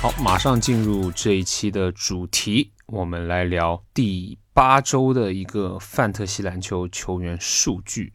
[0.00, 8.12] 好，马上进入这一期的主题，我们来聊第八周的一个范特西篮球球员数据。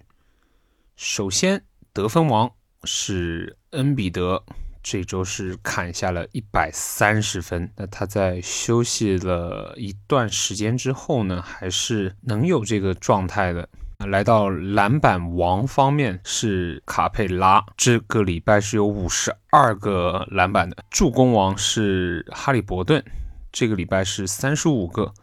[0.96, 1.62] 首先，
[1.92, 2.50] 得分王
[2.86, 4.42] 是恩比德，
[4.82, 7.70] 这周是砍下了一百三十分。
[7.76, 13.68] 那他在休息了一段时间之后呢，还是能有这个状态的。
[14.00, 20.78] 来到篮板王方面是卡佩拉，这个礼拜是有五十二个篮板的。
[20.90, 23.04] 助攻王是哈利伯顿，
[23.52, 25.14] 这个礼拜是三十五个。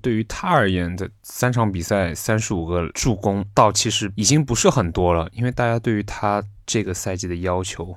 [0.00, 7.96] 对于他而言的三场比赛三十五个助攻，倒其实已经不是很多了，因为大家对于他这个赛季的要求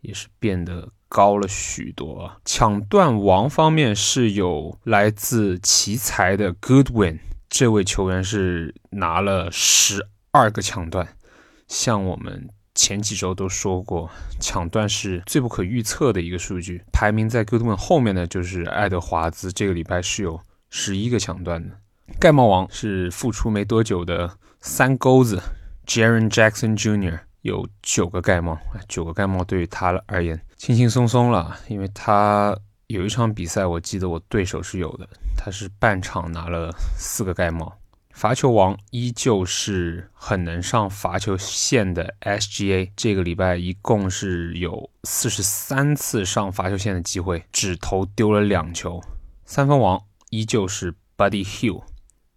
[0.00, 2.30] 也是变得高了许多。
[2.44, 7.18] 抢断王方面是有来自奇才的 Goodwin。
[7.58, 11.08] 这位球员是拿了十二个抢断，
[11.68, 16.84] 像我们前几周都说过，抢断是最不可预测的一个数据。
[16.92, 21.74] 排名在 Goodwin 后面的就是爱德华兹，这个礼拜是有十一个抢断的。
[22.20, 25.42] 盖帽王是复出没多久的三钩子
[25.86, 27.20] Jaren Jackson Jr.
[27.40, 32.54] 有九个盖帽，九个盖帽对于他而言轻轻松松了，因为他。
[32.88, 37.76] 有一场比赛，我记得我对手是有的，他是半场拿了四个盖帽。
[38.12, 49.02] 罚球王依旧是很能上罚球线的 SGA，这个礼拜一共是有四十三次上罚球线的机会，只投丢了两球。
[49.44, 51.82] 三分王依旧是 Buddy Hill，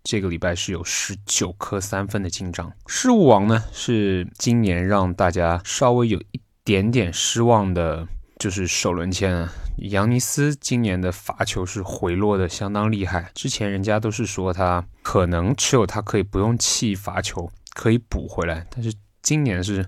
[0.03, 2.73] 这个礼拜是有十九颗三分的进账。
[2.87, 8.07] 失误王呢是今年让大家稍微有一点点失望的。
[8.39, 9.45] 就是首轮签，
[9.81, 13.31] 扬尼斯今年的罚球是回落的相当厉害。
[13.33, 19.85] 之前人家都是说他可能持有他可以不用弃罚球，可以补回来，但是今年是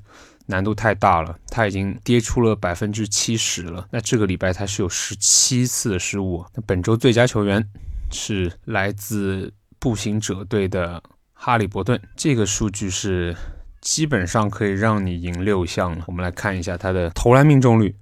[0.47, 3.87] 难度太大了，他已经跌出了百分之七十了。
[3.91, 6.45] 那这个礼拜他是有十七次的失误。
[6.55, 7.65] 那本周最佳球员
[8.11, 11.01] 是来自步行者队的
[11.33, 13.35] 哈利伯顿，这个数据是
[13.81, 16.03] 基本上可以让你赢六项了。
[16.07, 17.95] 我们来看一下他的投篮命中率。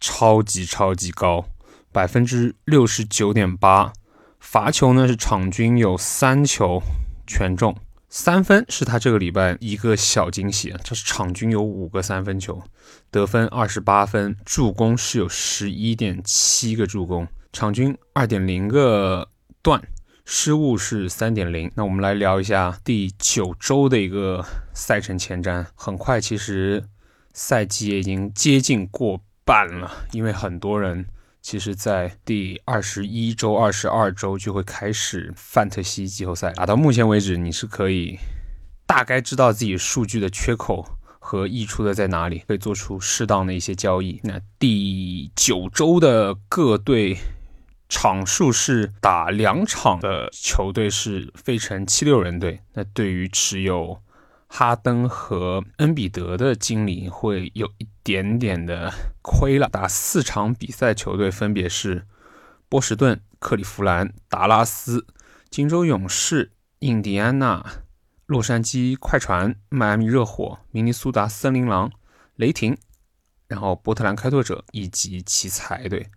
[0.00, 1.46] 超级超级高，
[1.92, 3.92] 百分之六十九点八。
[4.38, 6.80] 罚球呢是场均有三球
[7.26, 7.76] 全中，
[8.08, 12.62] 三分是他这个礼拜一个小惊喜，这是场均有五个三分球，
[13.10, 19.28] 得分二十八分，助攻是有十一点七个助攻，场均二点零个
[19.60, 19.82] 断，
[20.24, 21.70] 失误是三点零。
[21.74, 25.66] 那我们来聊一下第九周的一个赛程前瞻。
[25.74, 26.84] 很快，其实
[27.34, 29.20] 赛季也已经接近过。
[29.48, 31.06] 半了，因为很多人
[31.40, 36.52] 其实，在第二十一周、二十二周就会开始范特西季后赛。
[36.52, 38.18] 打到目前为止，你是可以
[38.86, 40.86] 大概知道自己数据的缺口
[41.18, 44.20] 和溢出的在哪里，可以做出适当的一些交易。
[44.22, 47.16] 那第九周的各队
[47.88, 52.60] 场数是打两场的球队是费城七六人队。
[52.74, 54.02] 那对于持有
[54.50, 58.92] 哈登和恩比德的经理会有一点点的
[59.22, 59.68] 亏了。
[59.68, 62.06] 打四场比赛，球队分别是
[62.68, 65.06] 波士顿、克利夫兰、达拉斯、
[65.50, 67.64] 金州勇士、印第安纳、
[68.26, 71.92] 洛杉矶快船、迈阿密热火、明尼苏达森林狼、
[72.34, 72.76] 雷霆，
[73.46, 76.08] 然后波特兰开拓者以及奇才队。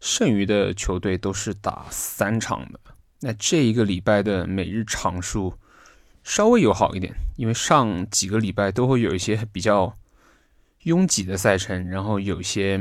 [0.00, 2.80] 剩余的球队都是打三场的。
[3.20, 5.58] 那这一个礼拜的每日场数。
[6.30, 9.98] 稍微友好一点，因为上几个礼拜都会有一些比较
[10.84, 12.78] 拥挤的赛程，然后有一些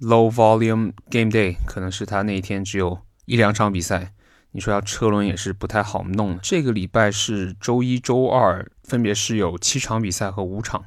[0.00, 4.12] low volume game day，可能是他那一天只有一两场比赛。
[4.50, 6.36] 你说要车轮也是不太好弄。
[6.42, 10.84] 这个礼拜是周一周二，分别是有七场比赛和五场。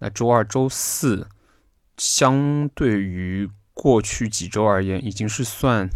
[0.00, 1.26] 那周二、周四
[1.96, 5.88] 相对于过去几周而言，已经是算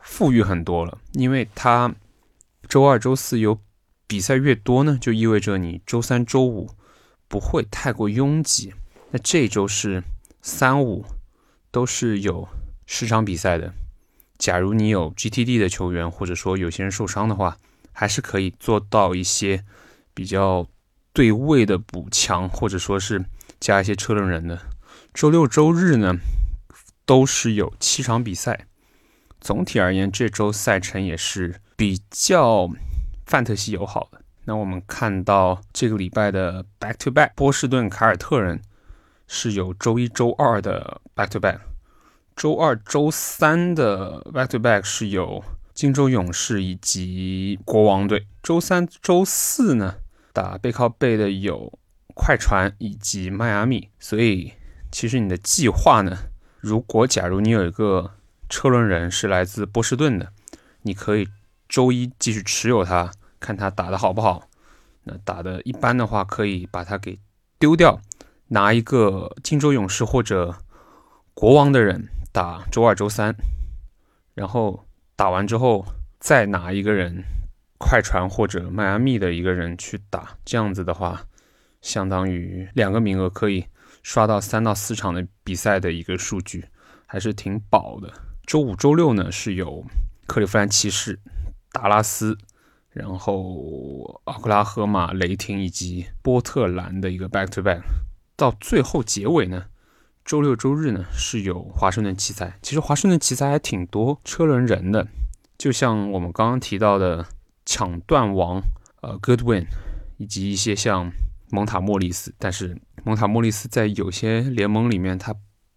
[0.00, 1.94] 富裕很多了，因为他
[2.68, 3.58] 周二、周四有。
[4.10, 6.68] 比赛越多呢，就意味着你周三、周五
[7.28, 8.74] 不会太过拥挤。
[9.12, 10.02] 那这周是
[10.42, 11.04] 三五
[11.70, 12.48] 都是有
[12.86, 13.72] 十场比赛的。
[14.36, 17.56] 假如你有 GTD 的球员，或者说有些人受伤的话，
[17.92, 19.64] 还是可以做到一些
[20.12, 20.66] 比较
[21.12, 23.24] 对位的补强，或者说是
[23.60, 24.60] 加一些车轮人的。
[25.14, 26.16] 周六、周日呢，
[27.06, 28.66] 都是有七场比赛。
[29.40, 32.68] 总体而言，这周赛程也是比较。
[33.30, 38.60] 范特西友好的，那我们看到这个礼拜的 back to back，波士顿凯尔特人
[39.28, 41.60] 是有周一周二的 back to back，
[42.34, 49.94] 周二周三的 back to back 是有金州勇士以及国王队，周三周四呢
[50.32, 51.78] 打背靠背的有
[52.16, 54.54] 快船以及迈阿密，所以
[54.90, 56.18] 其实你的计划呢
[56.58, 58.10] 如果假如你有一个
[58.48, 60.32] 车轮人是来自波士顿的，
[60.82, 61.28] 你可以
[61.68, 64.48] 周一继续持有它，看他打的好不好。
[65.02, 67.18] 那打的一般的话，可以把它给
[67.58, 67.98] 丢掉，
[68.48, 70.62] 拿一个金州勇士或者
[71.32, 73.34] 国王的人打周二、周三，
[74.34, 74.84] 然后
[75.16, 75.86] 打完之后
[76.18, 77.24] 再拿一个人
[77.78, 81.22] 快船或者迈阿密的一个人去打，这样子的话，
[81.80, 83.64] 相当于两个名额可以
[84.02, 86.66] 刷到三到四场的比赛的一个数据，
[87.06, 88.12] 还是挺饱的。
[88.46, 89.82] 周五、周六呢是有
[90.26, 91.18] 克利夫兰骑士、
[91.72, 92.36] 达拉斯。
[92.92, 97.80] 然后，奥克拉荷马、雷霆以及波特兰的一个 back to back，
[98.34, 99.66] 到最后结尾呢，
[100.24, 102.58] 周六周日呢是有华盛顿奇才。
[102.62, 105.06] 其实华盛顿奇才还挺多车轮人的，
[105.56, 107.26] 就像我们刚刚提到的
[107.64, 108.60] 抢断王
[109.02, 109.66] 呃 Goodwin，
[110.16, 111.12] 以及一些像
[111.50, 112.34] 蒙塔莫利斯。
[112.40, 115.32] 但是蒙塔莫利斯在有些联盟里面他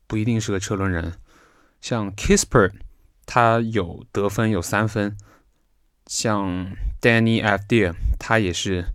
[0.08, 1.14] 不一定是个车轮人，
[1.80, 2.72] 像 Kisper，
[3.28, 5.16] 他有得分有三分。
[6.06, 7.66] 像 Danny F.
[7.68, 8.86] Deer，他也是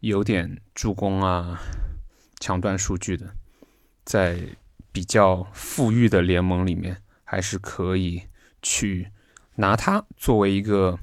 [0.00, 1.62] 有点助攻啊、
[2.40, 3.32] 抢断数据的，
[4.04, 4.40] 在
[4.90, 8.24] 比较富裕的联盟里面，还是可以
[8.60, 9.10] 去
[9.54, 10.98] 拿它作为一个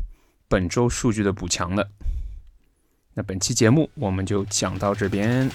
[0.50, 1.90] 本周数据的补强的。
[3.14, 5.50] 那本期节目我们就讲到这边。